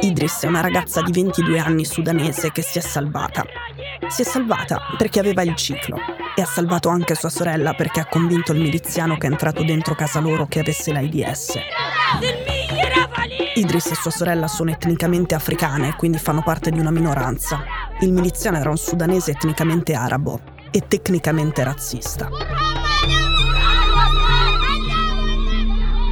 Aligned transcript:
Idris 0.00 0.42
è 0.42 0.46
una 0.46 0.60
ragazza 0.60 1.02
di 1.02 1.12
22 1.12 1.58
anni 1.58 1.84
sudanese 1.84 2.52
che 2.52 2.62
si 2.62 2.78
è 2.78 2.80
salvata. 2.80 3.44
Si 4.08 4.22
è 4.22 4.24
salvata 4.24 4.80
perché 4.96 5.20
aveva 5.20 5.42
il 5.42 5.54
ciclo 5.54 5.96
e 6.34 6.42
ha 6.42 6.46
salvato 6.46 6.88
anche 6.88 7.14
sua 7.14 7.28
sorella 7.28 7.74
perché 7.74 8.00
ha 8.00 8.06
convinto 8.06 8.52
il 8.52 8.60
miliziano 8.60 9.16
che 9.16 9.26
è 9.26 9.30
entrato 9.30 9.62
dentro 9.62 9.94
casa 9.94 10.20
loro 10.20 10.46
che 10.46 10.60
avesse 10.60 10.92
l'AIDS. 10.92 11.58
Idris 13.54 13.86
e 13.86 13.94
sua 13.94 14.10
sorella 14.10 14.48
sono 14.48 14.70
etnicamente 14.70 15.34
africane, 15.34 15.94
quindi 15.96 16.18
fanno 16.18 16.42
parte 16.42 16.70
di 16.70 16.78
una 16.78 16.90
minoranza. 16.90 17.62
Il 18.00 18.12
miliziano 18.12 18.58
era 18.58 18.70
un 18.70 18.78
sudanese 18.78 19.32
etnicamente 19.32 19.94
arabo 19.94 20.40
e 20.70 20.86
tecnicamente 20.86 21.62
razzista. 21.62 22.69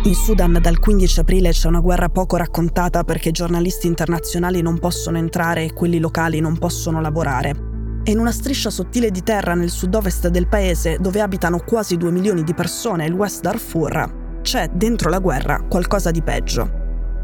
In 0.04 0.14
Sudan 0.14 0.56
dal 0.62 0.78
15 0.78 1.20
aprile 1.20 1.50
c'è 1.50 1.66
una 1.66 1.80
guerra 1.80 2.08
poco 2.08 2.36
raccontata 2.36 3.02
perché 3.02 3.30
i 3.30 3.32
giornalisti 3.32 3.88
internazionali 3.88 4.62
non 4.62 4.78
possono 4.78 5.18
entrare 5.18 5.64
e 5.64 5.72
quelli 5.72 5.98
locali 5.98 6.38
non 6.38 6.56
possono 6.56 7.00
lavorare. 7.00 7.66
E 8.05 8.12
in 8.12 8.20
una 8.20 8.30
striscia 8.30 8.70
sottile 8.70 9.10
di 9.10 9.24
terra 9.24 9.55
nel 9.55 9.70
sud-ovest 9.70 10.28
del 10.28 10.46
paese, 10.46 10.98
dove 11.00 11.20
abitano 11.20 11.58
quasi 11.58 11.96
2 11.96 12.12
milioni 12.12 12.44
di 12.44 12.55
persone, 12.55 13.06
il 13.06 13.12
West 13.12 13.42
Darfur, 13.42 14.40
c'è 14.40 14.68
dentro 14.72 15.10
la 15.10 15.18
guerra 15.18 15.64
qualcosa 15.68 16.12
di 16.12 16.22
peggio. 16.22 16.70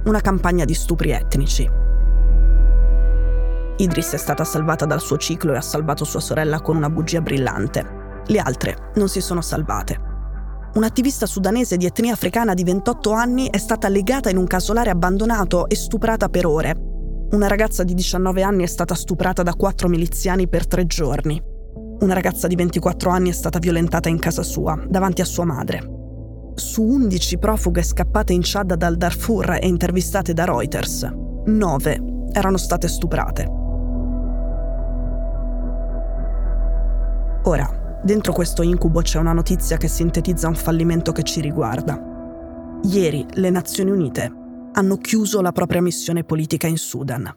Una 0.06 0.20
campagna 0.20 0.64
di 0.64 0.74
stupri 0.74 1.12
etnici. 1.12 1.70
Idris 3.76 4.12
è 4.12 4.18
stata 4.18 4.44
salvata 4.44 4.84
dal 4.84 5.00
suo 5.00 5.16
ciclo 5.16 5.52
e 5.52 5.56
ha 5.56 5.62
salvato 5.62 6.04
sua 6.04 6.20
sorella 6.20 6.60
con 6.60 6.76
una 6.76 6.90
bugia 6.90 7.20
brillante. 7.20 8.22
Le 8.26 8.38
altre 8.38 8.90
non 8.96 9.08
si 9.08 9.20
sono 9.20 9.40
salvate. 9.40 10.13
Un'attivista 10.74 11.26
sudanese 11.26 11.76
di 11.76 11.86
etnia 11.86 12.14
africana 12.14 12.52
di 12.52 12.64
28 12.64 13.12
anni 13.12 13.48
è 13.48 13.58
stata 13.58 13.88
legata 13.88 14.28
in 14.28 14.36
un 14.36 14.46
casolare 14.46 14.90
abbandonato 14.90 15.68
e 15.68 15.76
stuprata 15.76 16.28
per 16.28 16.46
ore. 16.46 16.74
Una 17.30 17.46
ragazza 17.46 17.84
di 17.84 17.94
19 17.94 18.42
anni 18.42 18.64
è 18.64 18.66
stata 18.66 18.96
stuprata 18.96 19.44
da 19.44 19.54
quattro 19.54 19.86
miliziani 19.86 20.48
per 20.48 20.66
tre 20.66 20.84
giorni. 20.86 21.40
Una 22.00 22.12
ragazza 22.12 22.48
di 22.48 22.56
24 22.56 23.08
anni 23.08 23.30
è 23.30 23.32
stata 23.32 23.60
violentata 23.60 24.08
in 24.08 24.18
casa 24.18 24.42
sua, 24.42 24.76
davanti 24.88 25.20
a 25.20 25.24
sua 25.24 25.44
madre. 25.44 25.90
Su 26.54 26.82
11 26.82 27.38
profughe 27.38 27.82
scappate 27.84 28.32
in 28.32 28.40
Chad 28.42 28.74
dal 28.74 28.96
Darfur 28.96 29.58
e 29.60 29.68
intervistate 29.68 30.32
da 30.32 30.44
Reuters, 30.44 31.08
9 31.44 32.02
erano 32.32 32.56
state 32.56 32.88
stuprate. 32.88 33.48
Ora, 37.44 37.83
dentro 38.04 38.34
questo 38.34 38.62
incubo 38.62 39.00
c'è 39.00 39.18
una 39.18 39.32
notizia 39.32 39.78
che 39.78 39.88
sintetizza 39.88 40.46
un 40.46 40.54
fallimento 40.54 41.10
che 41.12 41.22
ci 41.22 41.40
riguarda. 41.40 42.12
Ieri 42.82 43.26
le 43.32 43.50
Nazioni 43.50 43.90
Unite 43.90 44.32
hanno 44.72 44.98
chiuso 44.98 45.40
la 45.40 45.52
propria 45.52 45.80
missione 45.80 46.22
politica 46.22 46.66
in 46.66 46.76
Sudan. 46.76 47.34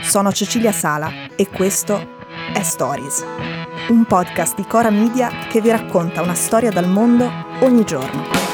Sono 0.00 0.32
Cecilia 0.32 0.72
Sala 0.72 1.10
e 1.36 1.46
questo 1.48 2.18
è 2.52 2.62
Stories, 2.62 3.22
un 3.90 4.04
podcast 4.06 4.56
di 4.56 4.64
Cora 4.64 4.90
Media 4.90 5.30
che 5.48 5.60
vi 5.60 5.70
racconta 5.70 6.22
una 6.22 6.34
storia 6.34 6.70
dal 6.70 6.88
mondo 6.88 7.30
ogni 7.60 7.84
giorno. 7.84 8.49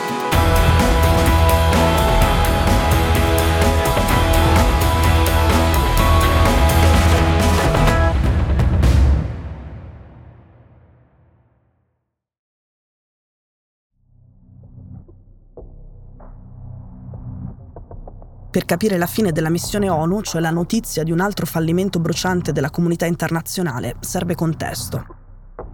Per 18.56 18.64
capire 18.64 18.96
la 18.96 19.04
fine 19.04 19.32
della 19.32 19.50
missione 19.50 19.90
ONU, 19.90 20.22
cioè 20.22 20.40
la 20.40 20.48
notizia 20.48 21.02
di 21.02 21.12
un 21.12 21.20
altro 21.20 21.44
fallimento 21.44 21.98
bruciante 21.98 22.52
della 22.52 22.70
comunità 22.70 23.04
internazionale, 23.04 23.96
serve 24.00 24.34
contesto. 24.34 25.04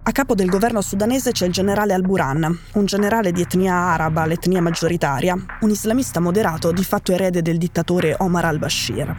A 0.03 0.11
capo 0.11 0.35
del 0.35 0.49
governo 0.49 0.81
sudanese 0.81 1.31
c'è 1.31 1.45
il 1.45 1.53
generale 1.53 1.93
al-Burhan, 1.93 2.59
un 2.73 2.85
generale 2.85 3.31
di 3.31 3.39
etnia 3.39 3.73
araba, 3.73 4.25
l'etnia 4.25 4.61
maggioritaria, 4.61 5.33
un 5.61 5.69
islamista 5.69 6.19
moderato 6.19 6.73
di 6.73 6.83
fatto 6.83 7.13
erede 7.13 7.41
del 7.41 7.57
dittatore 7.57 8.17
Omar 8.19 8.43
al-Bashir. 8.43 9.15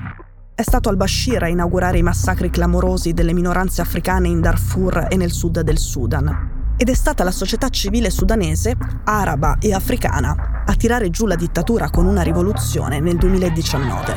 È 0.55 0.63
stato 0.63 0.91
al-Bashir 0.91 1.45
a 1.45 1.49
inaugurare 1.49 1.97
i 1.97 2.03
massacri 2.03 2.51
clamorosi 2.51 3.15
delle 3.15 3.33
minoranze 3.33 3.81
africane 3.81 4.29
in 4.29 4.43
Darfur 4.43 5.07
e 5.09 5.17
nel 5.17 5.33
sud 5.33 5.63
del 5.63 5.79
Sudan. 5.79 6.54
Ed 6.77 6.89
è 6.89 6.95
stata 6.95 7.23
la 7.23 7.31
società 7.31 7.69
civile 7.69 8.11
sudanese, 8.11 8.77
araba 9.05 9.59
e 9.61 9.73
africana, 9.73 10.65
a 10.67 10.75
tirare 10.75 11.09
giù 11.09 11.25
la 11.27 11.37
dittatura 11.37 11.89
con 11.89 12.05
una 12.05 12.23
rivoluzione 12.23 12.99
nel 12.99 13.17
2019. 13.17 14.15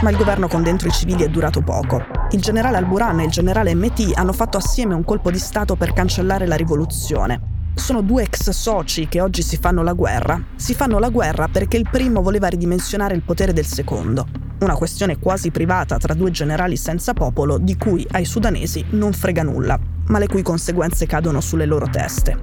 Ma 0.00 0.10
il 0.10 0.16
governo 0.16 0.48
con 0.48 0.64
dentro 0.64 0.88
i 0.88 0.92
civili 0.92 1.22
è 1.22 1.28
durato 1.28 1.60
poco. 1.60 2.02
Il 2.32 2.40
generale 2.40 2.76
Al-Burhan 2.78 3.20
e 3.20 3.24
il 3.24 3.30
generale 3.30 3.74
MT 3.74 4.10
hanno 4.14 4.32
fatto 4.32 4.56
assieme 4.56 4.94
un 4.94 5.04
colpo 5.04 5.30
di 5.30 5.38
Stato 5.38 5.76
per 5.76 5.92
cancellare 5.92 6.46
la 6.46 6.56
rivoluzione. 6.56 7.56
Sono 7.74 8.00
due 8.02 8.24
ex 8.24 8.50
soci 8.50 9.06
che 9.06 9.20
oggi 9.20 9.42
si 9.42 9.56
fanno 9.56 9.84
la 9.84 9.92
guerra. 9.92 10.42
Si 10.56 10.74
fanno 10.74 10.98
la 10.98 11.08
guerra 11.08 11.46
perché 11.46 11.76
il 11.76 11.88
primo 11.88 12.20
voleva 12.20 12.48
ridimensionare 12.48 13.14
il 13.14 13.22
potere 13.22 13.52
del 13.52 13.66
secondo. 13.66 14.47
Una 14.60 14.74
questione 14.74 15.20
quasi 15.20 15.52
privata 15.52 15.98
tra 15.98 16.14
due 16.14 16.32
generali 16.32 16.76
senza 16.76 17.12
popolo 17.12 17.58
di 17.58 17.76
cui 17.76 18.04
ai 18.10 18.24
sudanesi 18.24 18.84
non 18.90 19.12
frega 19.12 19.44
nulla, 19.44 19.78
ma 20.06 20.18
le 20.18 20.26
cui 20.26 20.42
conseguenze 20.42 21.06
cadono 21.06 21.40
sulle 21.40 21.64
loro 21.64 21.88
teste. 21.88 22.36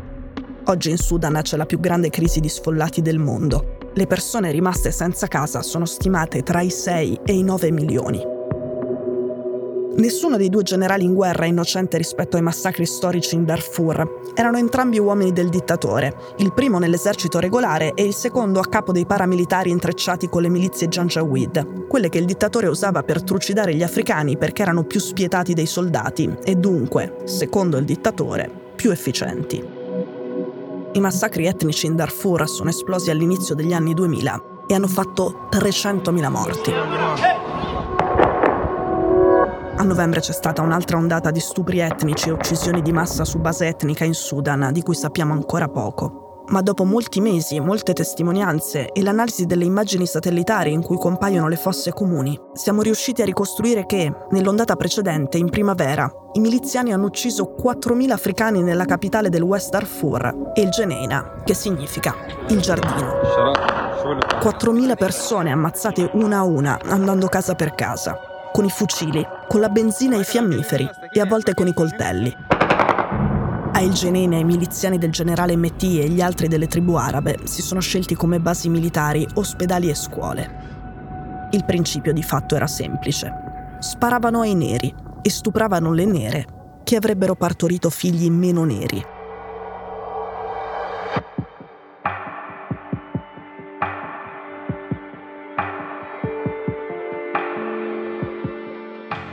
Oggi 0.67 0.91
in 0.91 0.97
Sudan 0.97 1.37
c'è 1.41 1.57
la 1.57 1.65
più 1.65 1.79
grande 1.79 2.09
crisi 2.09 2.39
di 2.39 2.47
sfollati 2.47 3.01
del 3.01 3.19
mondo. 3.19 3.77
Le 3.93 4.07
persone 4.07 4.51
rimaste 4.51 4.91
senza 4.91 5.27
casa 5.27 5.61
sono 5.61 5.85
stimate 5.85 6.41
tra 6.41 6.61
i 6.61 6.69
6 6.69 7.19
e 7.25 7.33
i 7.33 7.43
9 7.43 7.71
milioni. 7.71 8.34
Nessuno 9.97 10.35
dei 10.35 10.49
due 10.49 10.63
generali 10.63 11.05
in 11.05 11.13
guerra 11.13 11.45
è 11.45 11.47
innocente 11.47 11.95
rispetto 11.95 12.35
ai 12.35 12.41
massacri 12.41 12.85
storici 12.85 13.35
in 13.35 13.45
Darfur. 13.45 14.33
Erano 14.33 14.57
entrambi 14.57 14.99
uomini 14.99 15.31
del 15.31 15.47
dittatore, 15.47 16.13
il 16.39 16.51
primo 16.51 16.79
nell'esercito 16.79 17.39
regolare 17.39 17.93
e 17.93 18.03
il 18.03 18.13
secondo 18.13 18.59
a 18.59 18.67
capo 18.67 18.91
dei 18.91 19.05
paramilitari 19.05 19.69
intrecciati 19.69 20.27
con 20.27 20.41
le 20.41 20.49
milizie 20.49 20.89
Janjaweed, 20.89 21.87
quelle 21.87 22.09
che 22.09 22.17
il 22.17 22.25
dittatore 22.25 22.67
usava 22.67 23.03
per 23.03 23.23
trucidare 23.23 23.73
gli 23.73 23.83
africani 23.83 24.37
perché 24.37 24.63
erano 24.63 24.83
più 24.83 24.99
spietati 24.99 25.53
dei 25.53 25.65
soldati 25.65 26.29
e 26.43 26.55
dunque, 26.55 27.15
secondo 27.23 27.77
il 27.77 27.85
dittatore, 27.85 28.51
più 28.75 28.91
efficienti. 28.91 29.63
I 30.91 30.99
massacri 30.99 31.45
etnici 31.45 31.85
in 31.85 31.95
Darfur 31.95 32.49
sono 32.49 32.69
esplosi 32.69 33.11
all'inizio 33.11 33.55
degli 33.55 33.71
anni 33.71 33.93
2000 33.93 34.43
e 34.67 34.73
hanno 34.73 34.87
fatto 34.87 35.47
300.000 35.51 36.29
morti. 36.29 37.44
Novembre 39.85 40.19
c'è 40.19 40.31
stata 40.31 40.61
un'altra 40.61 40.97
ondata 40.97 41.31
di 41.31 41.39
stupri 41.39 41.79
etnici 41.79 42.29
e 42.29 42.31
uccisioni 42.31 42.81
di 42.81 42.91
massa 42.91 43.25
su 43.25 43.39
base 43.39 43.67
etnica 43.67 44.03
in 44.03 44.13
Sudan, 44.13 44.69
di 44.71 44.81
cui 44.81 44.95
sappiamo 44.95 45.33
ancora 45.33 45.67
poco. 45.67 46.43
Ma 46.47 46.61
dopo 46.61 46.83
molti 46.83 47.21
mesi, 47.21 47.59
molte 47.59 47.93
testimonianze 47.93 48.91
e 48.91 49.01
l'analisi 49.01 49.45
delle 49.45 49.65
immagini 49.65 50.05
satellitari 50.05 50.71
in 50.71 50.83
cui 50.83 50.97
compaiono 50.97 51.47
le 51.47 51.55
fosse 51.55 51.91
comuni, 51.91 52.39
siamo 52.53 52.83
riusciti 52.83 53.23
a 53.23 53.25
ricostruire 53.25 53.87
che, 53.87 54.13
nell'ondata 54.29 54.75
precedente, 54.75 55.39
in 55.39 55.49
primavera, 55.49 56.07
i 56.33 56.39
miliziani 56.39 56.93
hanno 56.93 57.05
ucciso 57.05 57.55
4.000 57.59 58.11
africani 58.11 58.61
nella 58.61 58.85
capitale 58.85 59.29
del 59.29 59.41
West 59.41 59.71
Darfur, 59.71 60.51
El 60.53 60.69
Geneina, 60.69 61.41
che 61.43 61.55
significa 61.55 62.13
il 62.49 62.59
giardino. 62.59 63.13
4.000 64.39 64.95
persone 64.95 65.51
ammazzate 65.51 66.11
una 66.13 66.37
a 66.37 66.43
una, 66.43 66.79
andando 66.83 67.27
casa 67.27 67.55
per 67.55 67.73
casa, 67.73 68.15
con 68.55 68.63
i 68.63 68.69
fucili, 68.69 69.21
con 69.49 69.59
la 69.59 69.67
benzina 69.67 70.15
e 70.15 70.21
i 70.21 70.23
fiammiferi 70.23 70.89
e 71.11 71.19
a 71.19 71.25
volte 71.25 71.53
con 71.53 71.67
i 71.67 71.73
coltelli. 71.73 72.33
A 73.73 73.81
il 73.81 73.91
Genene, 73.91 74.39
i 74.39 74.45
miliziani 74.45 74.97
del 74.97 75.11
generale 75.11 75.57
MT 75.57 75.83
e 75.83 76.07
gli 76.07 76.21
altri 76.21 76.47
delle 76.47 76.67
tribù 76.67 76.93
arabe 76.93 77.39
si 77.43 77.61
sono 77.61 77.81
scelti 77.81 78.15
come 78.15 78.39
basi 78.39 78.69
militari 78.69 79.27
ospedali 79.33 79.89
e 79.89 79.93
scuole. 79.93 81.47
Il 81.51 81.65
principio 81.65 82.13
di 82.13 82.23
fatto 82.23 82.55
era 82.55 82.65
semplice. 82.65 83.29
Sparavano 83.79 84.39
ai 84.39 84.55
neri 84.55 84.95
e 85.21 85.29
stupravano 85.29 85.91
le 85.91 86.05
nere 86.05 86.45
che 86.85 86.95
avrebbero 86.95 87.35
partorito 87.35 87.89
figli 87.89 88.31
meno 88.31 88.63
neri. 88.63 89.14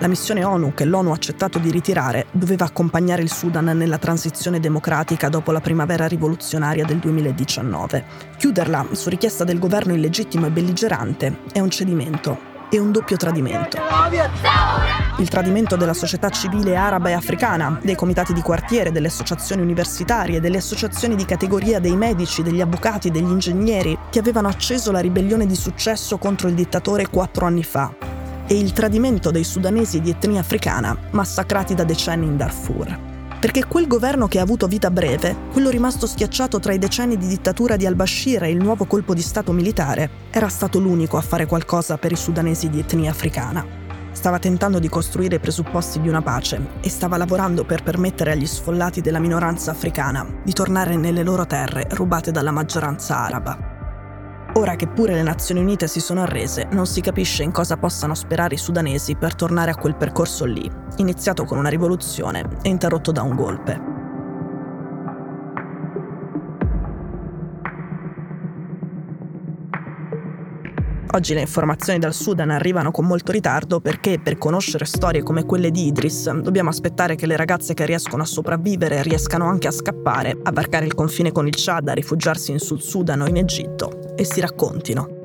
La 0.03 0.09
missione 0.09 0.43
ONU 0.43 0.75
che 0.75 0.85
l'ONU 0.85 1.11
ha 1.11 1.15
accettato 1.15 1.61
di 1.61 1.71
ritirare 1.71 2.27
doveva 2.33 2.65
accompagnare 2.65 3.23
il 3.23 3.31
Sudan 3.31 3.67
nella 3.67 3.99
transizione 3.99 4.59
democratica 4.59 5.29
dopo 5.29 5.53
la 5.53 5.61
primavera 5.61 6.09
rivoluzionaria 6.09 6.85
del 6.85 6.99
2019. 6.99 8.05
Chiuderla, 8.37 8.89
su 8.91 9.09
richiesta 9.09 9.45
del 9.45 9.61
governo 9.61 9.95
illegittimo 9.95 10.47
e 10.47 10.51
belligerante, 10.51 11.43
è 11.53 11.61
un 11.61 11.71
cedimento 11.71 12.37
e 12.69 12.81
un 12.81 12.91
doppio 12.91 13.17
tradimento. 13.17 13.79
Il 15.19 15.29
tradimento 15.29 15.77
della 15.77 15.95
società 15.95 16.31
civile 16.31 16.75
araba 16.75 17.11
e 17.11 17.13
africana, 17.13 17.79
dei 17.81 17.95
comitati 17.95 18.33
di 18.33 18.43
quartiere, 18.43 18.91
delle 18.91 19.07
associazioni 19.07 19.63
universitarie, 19.63 20.41
delle 20.41 20.59
associazioni 20.59 21.15
di 21.15 21.25
categoria 21.25 21.79
dei 21.79 21.95
medici, 21.95 22.43
degli 22.43 22.61
avvocati, 22.61 23.13
degli 23.13 23.31
ingegneri, 23.31 23.97
che 24.11 24.19
avevano 24.19 24.49
acceso 24.49 24.91
la 24.91 24.99
ribellione 24.99 25.47
di 25.47 25.55
successo 25.55 26.19
contro 26.19 26.49
il 26.49 26.55
dittatore 26.55 27.09
quattro 27.09 27.47
anni 27.47 27.63
fa 27.63 28.22
e 28.47 28.59
il 28.59 28.73
tradimento 28.73 29.31
dei 29.31 29.44
sudanesi 29.44 30.00
di 30.00 30.11
etnia 30.11 30.41
africana 30.41 30.97
massacrati 31.11 31.75
da 31.75 31.85
decenni 31.85 32.27
in 32.27 32.37
Darfur. 32.37 33.11
Perché 33.43 33.67
quel 33.67 33.89
governo 33.89 34.29
che 34.29 34.39
ha 34.39 34.43
avuto 34.43 34.69
vita 34.69 34.91
breve, 34.91 35.35
quello 35.50 35.69
rimasto 35.69 36.06
schiacciato 36.06 36.61
tra 36.61 36.73
i 36.73 36.79
decenni 36.79 37.17
di 37.17 37.27
dittatura 37.27 37.75
di 37.75 37.87
al-Bashir 37.87 38.44
e 38.44 38.50
il 38.50 38.62
nuovo 38.62 38.85
colpo 38.85 39.15
di 39.15 39.21
Stato 39.21 39.50
militare, 39.50 40.09
era 40.31 40.49
stato 40.49 40.79
l'unico 40.79 41.17
a 41.17 41.23
fare 41.23 41.47
qualcosa 41.47 41.99
per 41.99 42.12
i 42.12 42.17
sudanesi 42.17 42.71
di 42.71 42.79
etnia 42.79 43.11
africana. 43.11 43.67
Stava 44.12 44.39
tentando 44.39 44.79
di 44.79 44.89
costruire 44.89 45.37
i 45.37 45.41
presupposti 45.41 46.00
di 46.00 46.09
una 46.09 46.23
pace 46.23 46.61
e 46.81 46.89
stava 46.89 47.17
lavorando 47.17 47.65
per 47.65 47.83
permettere 47.83 48.31
agli 48.31 48.47
sfollati 48.47 49.00
della 49.00 49.19
minoranza 49.19 49.73
africana 49.73 50.25
di 50.44 50.53
tornare 50.53 50.97
nelle 50.97 51.25
loro 51.25 51.44
terre 51.44 51.89
rubate 51.91 52.31
dalla 52.31 52.53
maggioranza 52.53 53.25
araba. 53.25 53.72
Ora 54.55 54.77
che 54.77 54.87
pure 54.87 55.15
le 55.15 55.23
Nazioni 55.23 55.63
Unite 55.63 55.87
si 55.89 55.99
sono 55.99 56.23
arrese, 56.23 56.69
non 56.73 56.87
si 56.87 57.01
capisce 57.01 57.43
in 57.43 57.53
cosa 57.53 57.79
possano 57.79 58.15
sperare 58.15 58.55
i 58.55 58.59
sudanesi 58.59 59.17
per 59.17 59.35
tornare 59.35 59.71
a 59.71 59.77
quel 59.77 59.97
percorso 59.97 60.45
lì, 60.45 60.71
iniziato 60.97 61.45
con 61.45 61.57
una 61.57 61.71
rivoluzione 61.71 62.47
e 62.61 62.69
interrotto 62.69 63.13
da 63.13 63.23
un 63.23 63.35
golpe. 63.35 63.91
Oggi 71.15 71.33
le 71.35 71.41
informazioni 71.41 71.99
dal 71.99 72.15
Sudan 72.15 72.51
arrivano 72.51 72.91
con 72.91 73.07
molto 73.07 73.33
ritardo 73.33 73.81
perché 73.81 74.19
per 74.19 74.39
conoscere 74.39 74.85
storie 74.85 75.23
come 75.23 75.45
quelle 75.45 75.71
di 75.71 75.87
Idris 75.87 76.31
dobbiamo 76.31 76.71
aspettare 76.71 77.17
che 77.17 77.27
le 77.27 77.37
ragazze 77.37 77.75
che 77.75 77.87
riescono 77.87 78.23
a 78.23 78.27
sopravvivere 78.27 79.03
riescano 79.03 79.47
anche 79.47 79.69
a 79.69 79.73
scappare, 79.73 80.39
a 80.43 80.53
varcare 80.53 80.87
il 80.87 80.95
confine 80.95 81.33
con 81.33 81.47
il 81.47 81.55
Chad, 81.57 81.89
a 81.89 81.93
rifugiarsi 81.93 82.51
in 82.51 82.59
Sud 82.59 82.81
Sudan 82.81 83.23
o 83.23 83.27
in 83.27 83.37
Egitto 83.37 84.02
e 84.23 84.25
si 84.25 84.41
raccontino. 84.41 85.21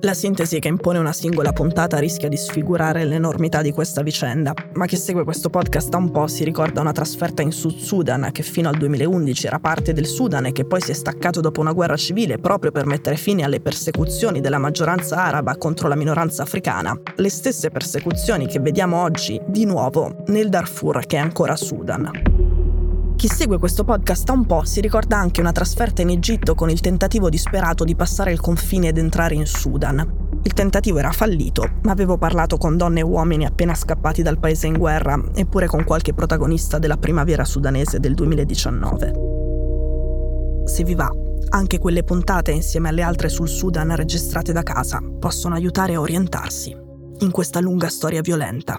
La 0.00 0.12
sintesi 0.12 0.58
che 0.58 0.68
impone 0.68 0.98
una 0.98 1.14
singola 1.14 1.52
puntata 1.52 1.98
rischia 1.98 2.28
di 2.28 2.36
sfigurare 2.36 3.06
l'enormità 3.06 3.62
di 3.62 3.72
questa 3.72 4.02
vicenda, 4.02 4.52
ma 4.74 4.84
chi 4.84 4.96
segue 4.98 5.24
questo 5.24 5.48
podcast 5.48 5.88
da 5.88 5.96
un 5.96 6.10
po' 6.10 6.26
si 6.26 6.44
ricorda 6.44 6.82
una 6.82 6.92
trasferta 6.92 7.40
in 7.40 7.52
Sud 7.52 7.78
Sudan 7.78 8.28
che 8.30 8.42
fino 8.42 8.68
al 8.68 8.76
2011 8.76 9.46
era 9.46 9.58
parte 9.58 9.94
del 9.94 10.04
Sudan 10.04 10.44
e 10.44 10.52
che 10.52 10.66
poi 10.66 10.82
si 10.82 10.90
è 10.90 10.94
staccato 10.94 11.40
dopo 11.40 11.62
una 11.62 11.72
guerra 11.72 11.96
civile 11.96 12.36
proprio 12.36 12.70
per 12.70 12.84
mettere 12.84 13.16
fine 13.16 13.44
alle 13.44 13.60
persecuzioni 13.60 14.42
della 14.42 14.58
maggioranza 14.58 15.16
araba 15.24 15.56
contro 15.56 15.88
la 15.88 15.96
minoranza 15.96 16.42
africana, 16.42 16.94
le 17.16 17.30
stesse 17.30 17.70
persecuzioni 17.70 18.46
che 18.46 18.60
vediamo 18.60 19.02
oggi 19.02 19.40
di 19.46 19.64
nuovo 19.64 20.22
nel 20.26 20.50
Darfur 20.50 21.06
che 21.06 21.16
è 21.16 21.20
ancora 21.20 21.56
Sudan. 21.56 22.43
Chi 23.16 23.28
segue 23.28 23.58
questo 23.58 23.84
podcast 23.84 24.24
da 24.24 24.32
un 24.32 24.44
po' 24.44 24.64
si 24.64 24.80
ricorda 24.80 25.16
anche 25.16 25.40
una 25.40 25.52
trasferta 25.52 26.02
in 26.02 26.10
Egitto 26.10 26.54
con 26.54 26.68
il 26.68 26.80
tentativo 26.80 27.28
disperato 27.28 27.84
di 27.84 27.94
passare 27.94 28.32
il 28.32 28.40
confine 28.40 28.88
ed 28.88 28.98
entrare 28.98 29.34
in 29.34 29.46
Sudan. 29.46 30.22
Il 30.42 30.52
tentativo 30.52 30.98
era 30.98 31.10
fallito, 31.10 31.78
ma 31.82 31.92
avevo 31.92 32.18
parlato 32.18 32.58
con 32.58 32.76
donne 32.76 33.00
e 33.00 33.04
uomini 33.04 33.46
appena 33.46 33.74
scappati 33.74 34.20
dal 34.22 34.38
paese 34.38 34.66
in 34.66 34.76
guerra, 34.76 35.18
eppure 35.34 35.66
con 35.66 35.84
qualche 35.84 36.12
protagonista 36.12 36.78
della 36.78 36.98
primavera 36.98 37.44
sudanese 37.44 37.98
del 37.98 38.14
2019. 38.14 39.12
Se 40.64 40.84
vi 40.84 40.94
va, 40.94 41.10
anche 41.50 41.78
quelle 41.78 42.04
puntate 42.04 42.50
insieme 42.50 42.88
alle 42.88 43.02
altre 43.02 43.28
sul 43.28 43.48
Sudan 43.48 43.94
registrate 43.96 44.52
da 44.52 44.62
casa 44.62 45.00
possono 45.18 45.54
aiutare 45.54 45.94
a 45.94 46.00
orientarsi 46.00 46.76
in 47.20 47.30
questa 47.30 47.60
lunga 47.60 47.88
storia 47.88 48.20
violenta. 48.20 48.78